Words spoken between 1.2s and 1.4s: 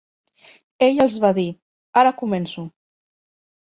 va